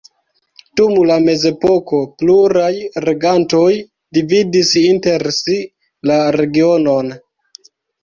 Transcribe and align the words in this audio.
Dum 0.79 0.95
la 1.09 1.17
mezepoko 1.27 1.99
pluraj 2.23 2.71
regantoj 3.09 3.69
dividis 4.21 4.75
inter 4.85 5.31
si 5.39 5.63
la 6.11 6.21
regionon. 6.41 7.17